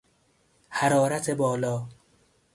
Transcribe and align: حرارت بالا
حرارت 0.69 1.29
بالا 1.31 1.87